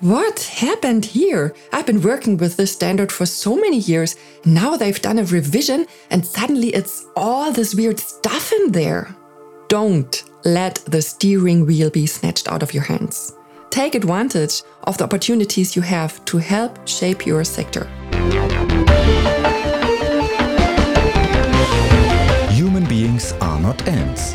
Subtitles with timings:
[0.00, 1.54] What happened here?
[1.72, 4.16] I've been working with this standard for so many years.
[4.44, 9.14] Now they've done a revision and suddenly it's all this weird stuff in there.
[9.68, 13.34] Don't let the steering wheel be snatched out of your hands.
[13.70, 17.86] Take advantage of the opportunities you have to help shape your sector.
[22.50, 24.34] Human beings are not ants.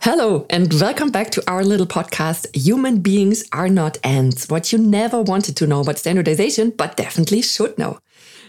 [0.00, 4.78] Hello, and welcome back to our little podcast Human Beings Are Not Ants What You
[4.78, 7.98] Never Wanted to Know About Standardization, but definitely should know.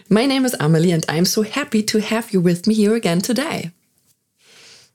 [0.08, 3.20] My name is Amelie, and I'm so happy to have you with me here again
[3.20, 3.72] today.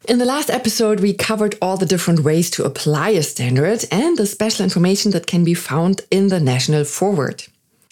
[0.07, 4.17] In the last episode, we covered all the different ways to apply a standard and
[4.17, 7.45] the special information that can be found in the National Foreword.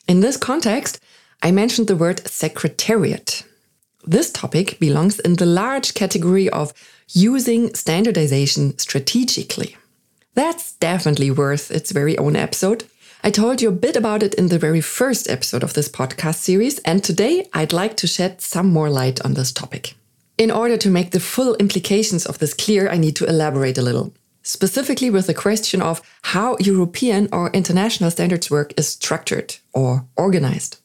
[0.08, 1.00] In this context,
[1.42, 3.44] I mentioned the word secretariat.
[4.04, 6.74] This topic belongs in the large category of
[7.10, 9.78] using standardization strategically.
[10.34, 12.86] That's definitely worth its very own episode.
[13.24, 16.36] I told you a bit about it in the very first episode of this podcast
[16.36, 19.94] series, and today I'd like to shed some more light on this topic.
[20.40, 23.84] In order to make the full implications of this clear, I need to elaborate a
[23.84, 30.08] little, specifically with the question of how European or international standards work is structured or
[30.18, 30.81] organized.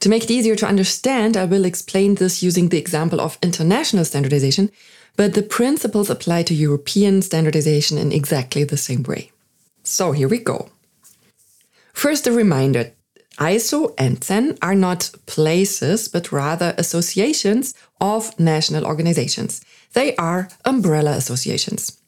[0.00, 4.04] To make it easier to understand, I will explain this using the example of international
[4.04, 4.70] standardization,
[5.16, 9.30] but the principles apply to European standardization in exactly the same way.
[9.84, 10.70] So here we go.
[11.92, 12.92] First, a reminder
[13.38, 19.60] ISO and CEN are not places, but rather associations of national organizations.
[19.92, 21.98] They are umbrella associations.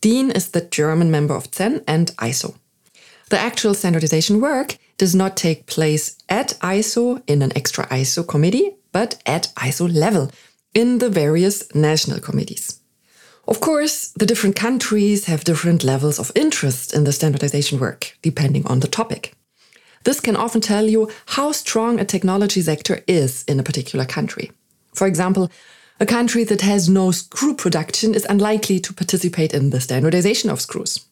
[0.00, 2.54] DIN is the German member of CEN and ISO.
[3.28, 8.76] The actual standardization work does not take place at ISO in an extra ISO committee,
[8.92, 10.30] but at ISO level
[10.74, 12.80] in the various national committees.
[13.48, 18.66] Of course, the different countries have different levels of interest in the standardization work, depending
[18.66, 19.32] on the topic.
[20.04, 24.52] This can often tell you how strong a technology sector is in a particular country.
[24.92, 25.50] For example,
[25.98, 30.60] a country that has no screw production is unlikely to participate in the standardization of
[30.60, 31.06] screws.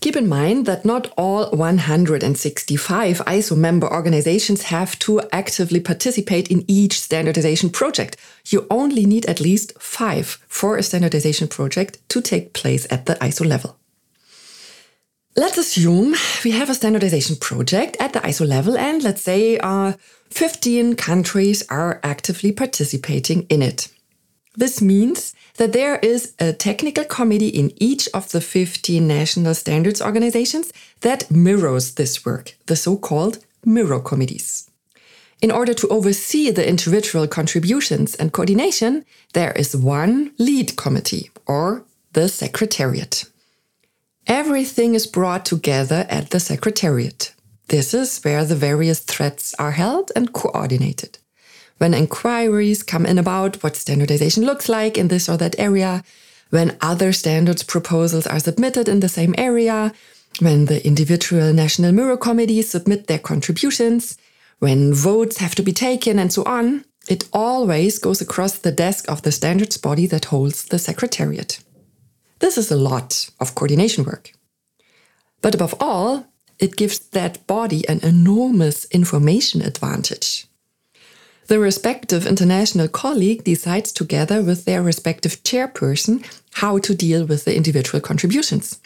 [0.00, 6.64] Keep in mind that not all 165 ISO member organizations have to actively participate in
[6.66, 8.16] each standardization project.
[8.46, 13.16] You only need at least five for a standardization project to take place at the
[13.16, 13.76] ISO level.
[15.36, 19.92] Let's assume we have a standardization project at the ISO level, and let's say uh,
[20.30, 23.88] 15 countries are actively participating in it.
[24.56, 30.02] This means that there is a technical committee in each of the 15 national standards
[30.02, 30.72] organizations
[31.02, 34.68] that mirrors this work, the so called mirror committees.
[35.40, 41.84] In order to oversee the individual contributions and coordination, there is one lead committee, or
[42.12, 43.24] the secretariat.
[44.26, 47.32] Everything is brought together at the secretariat.
[47.68, 51.18] This is where the various threads are held and coordinated
[51.80, 56.04] when inquiries come in about what standardization looks like in this or that area,
[56.50, 59.90] when other standards proposals are submitted in the same area,
[60.40, 64.18] when the individual national mirror committees submit their contributions,
[64.58, 69.10] when votes have to be taken, and so on, it always goes across the desk
[69.10, 71.60] of the standards body that holds the secretariat.
[72.40, 74.32] This is a lot of coordination work.
[75.40, 76.26] But above all,
[76.58, 80.46] it gives that body an enormous information advantage.
[81.50, 87.56] The respective international colleague decides together with their respective chairperson how to deal with the
[87.56, 88.78] individual contributions.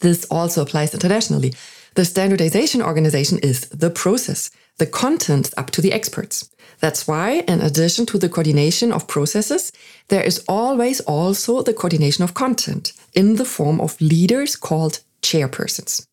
[0.00, 1.54] This also applies internationally.
[1.94, 6.50] The standardization organization is the process, the content up to the experts.
[6.78, 9.72] That's why, in addition to the coordination of processes,
[10.08, 16.06] there is always also the coordination of content in the form of leaders called chairpersons.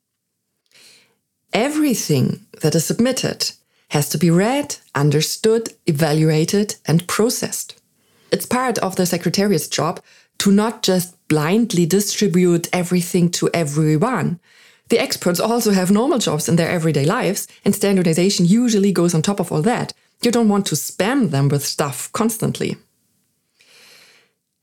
[1.52, 3.52] Everything that is submitted
[3.92, 7.80] has to be read, understood, evaluated, and processed.
[8.32, 10.00] It's part of the Secretariat's job
[10.40, 14.40] to not just blindly distribute everything to everyone.
[14.88, 19.22] The experts also have normal jobs in their everyday lives, and standardization usually goes on
[19.22, 19.94] top of all that.
[20.22, 22.78] You don't want to spam them with stuff constantly.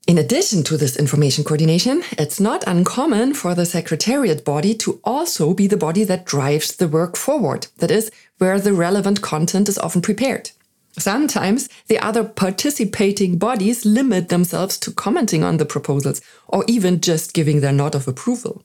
[0.09, 5.53] In addition to this information coordination, it's not uncommon for the secretariat body to also
[5.53, 7.67] be the body that drives the work forward.
[7.77, 8.09] That is,
[8.39, 10.49] where the relevant content is often prepared.
[10.97, 17.35] Sometimes the other participating bodies limit themselves to commenting on the proposals or even just
[17.35, 18.63] giving their nod of approval.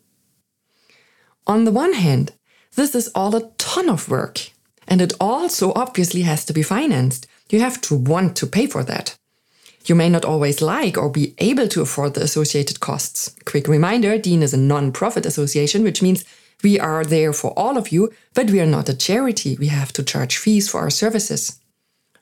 [1.46, 2.32] On the one hand,
[2.74, 4.48] this is all a ton of work,
[4.88, 7.26] and it also obviously has to be financed.
[7.50, 9.18] You have to want to pay for that.
[9.86, 13.34] You may not always like or be able to afford the associated costs.
[13.44, 16.24] Quick reminder DIN is a non profit association, which means
[16.62, 19.56] we are there for all of you, but we are not a charity.
[19.56, 21.60] We have to charge fees for our services.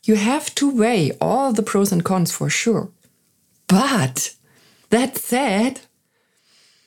[0.05, 2.91] You have to weigh all the pros and cons for sure.
[3.69, 4.35] But
[4.91, 5.82] that said,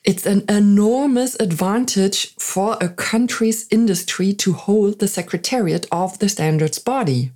[0.04, 6.78] it's an enormous advantage for a country's industry to hold the secretariat of the standards
[6.78, 7.32] body,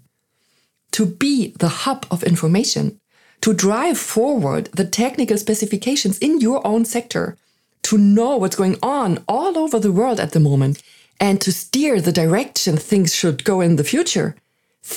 [0.91, 2.98] to be the hub of information,
[3.41, 7.37] to drive forward the technical specifications in your own sector,
[7.83, 10.81] to know what's going on all over the world at the moment,
[11.19, 14.35] and to steer the direction things should go in the future.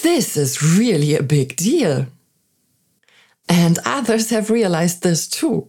[0.02, 2.06] This is really a big deal.
[3.48, 5.68] And others have realized this too.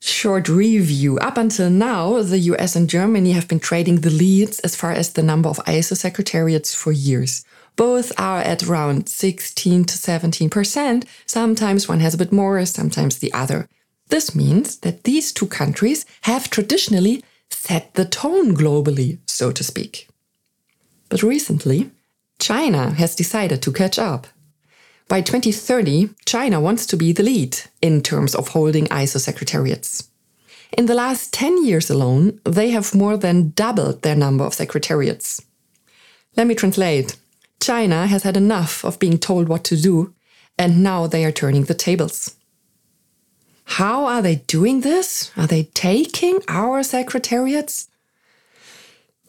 [0.00, 1.18] Short review.
[1.18, 5.12] Up until now, the US and Germany have been trading the leads as far as
[5.12, 7.44] the number of ISO secretariats for years.
[7.76, 11.04] Both are at around 16 to 17%.
[11.26, 13.68] Sometimes one has a bit more, sometimes the other.
[14.08, 20.08] This means that these two countries have traditionally set the tone globally, so to speak.
[21.08, 21.90] But recently,
[22.38, 24.26] China has decided to catch up.
[25.08, 30.08] By 2030, China wants to be the lead in terms of holding ISO secretariats.
[30.76, 35.40] In the last 10 years alone, they have more than doubled their number of secretariats.
[36.36, 37.16] Let me translate.
[37.60, 40.14] China has had enough of being told what to do,
[40.58, 42.36] and now they are turning the tables.
[43.64, 45.32] How are they doing this?
[45.36, 47.88] Are they taking our secretariats?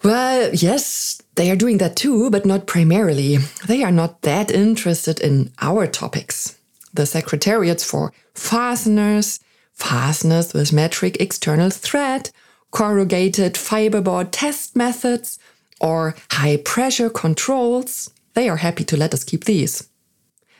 [0.04, 3.38] Well, yes, they are doing that too, but not primarily.
[3.66, 6.58] They are not that interested in our topics.
[6.94, 9.40] The secretariats for fasteners,
[9.74, 12.30] fasteners with metric external thread,
[12.72, 15.40] corrugated fiberboard test methods,
[15.82, 19.90] or high pressure controls, they are happy to let us keep these.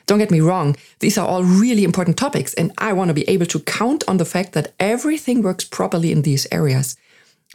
[0.06, 3.28] Don't get me wrong, these are all really important topics, and I want to be
[3.28, 6.96] able to count on the fact that everything works properly in these areas.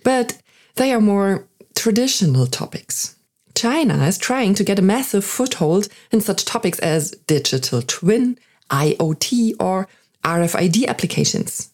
[0.02, 0.42] But
[0.76, 3.18] they are more traditional topics.
[3.54, 8.40] China is trying to get a massive foothold in such topics as digital twin,
[8.70, 9.90] IoT, or
[10.24, 11.72] RFID applications.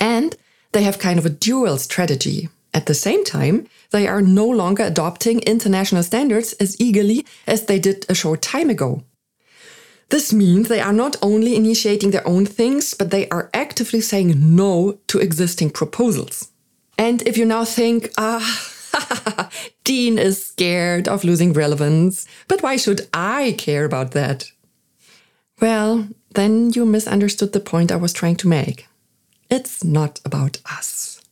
[0.00, 0.36] And
[0.72, 2.48] they have kind of a dual strategy.
[2.74, 7.78] At the same time, they are no longer adopting international standards as eagerly as they
[7.78, 9.02] did a short time ago.
[10.10, 14.56] This means they are not only initiating their own things, but they are actively saying
[14.56, 16.50] no to existing proposals.
[16.96, 18.72] And if you now think, ah,
[19.84, 22.26] DIN is scared of losing relevance.
[22.48, 24.50] But why should I care about that?
[25.60, 28.86] Well, then you misunderstood the point I was trying to make.
[29.50, 31.22] It's not about us.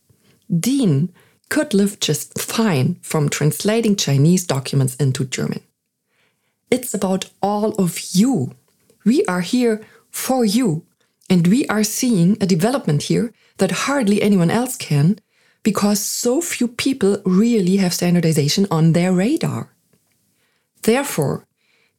[0.51, 1.13] DIN
[1.49, 5.61] could live just fine from translating Chinese documents into German.
[6.69, 8.53] It's about all of you.
[9.05, 10.85] We are here for you,
[11.29, 15.19] and we are seeing a development here that hardly anyone else can
[15.63, 19.73] because so few people really have standardization on their radar.
[20.83, 21.45] Therefore,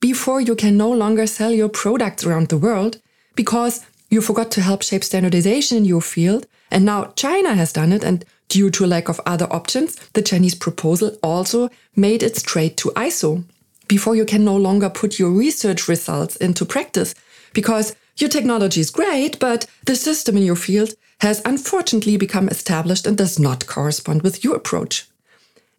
[0.01, 3.01] before you can no longer sell your products around the world
[3.35, 7.93] because you forgot to help shape standardization in your field, and now China has done
[7.93, 12.77] it, and due to lack of other options, the Chinese proposal also made its trade
[12.79, 13.45] to ISO.
[13.87, 17.15] Before you can no longer put your research results into practice
[17.55, 23.07] because your technology is great, but the system in your field has unfortunately become established
[23.07, 25.09] and does not correspond with your approach.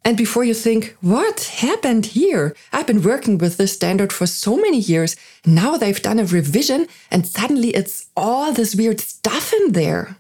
[0.06, 2.56] And before you think, what happened here?
[2.72, 5.16] I've been working with this standard for so many years.
[5.46, 10.18] Now they've done a revision and suddenly it's all this weird stuff in there.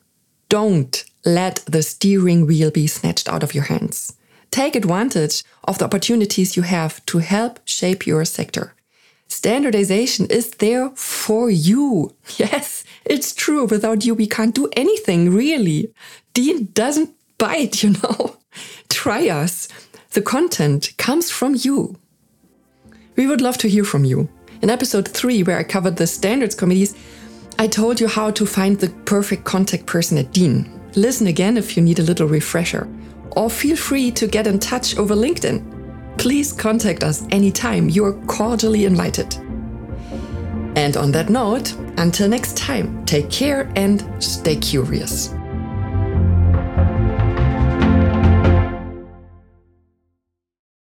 [0.49, 4.13] Don't let the steering wheel be snatched out of your hands.
[4.51, 8.73] Take advantage of the opportunities you have to help shape your sector.
[9.27, 12.15] Standardization is there for you.
[12.37, 13.65] Yes, it's true.
[13.65, 15.93] Without you, we can't do anything, really.
[16.33, 18.37] DIN doesn't bite, you know.
[18.89, 19.67] Try us.
[20.11, 21.95] The content comes from you.
[23.15, 24.29] We would love to hear from you.
[24.61, 26.95] In episode 3, where I covered the standards committees,
[27.59, 30.78] I told you how to find the perfect contact person at DIN.
[30.95, 32.87] Listen again if you need a little refresher.
[33.31, 35.79] Or feel free to get in touch over LinkedIn
[36.19, 37.87] please contact us anytime.
[37.87, 39.33] You're cordially invited.
[40.75, 45.33] And on that note, until next time, take care and stay curious.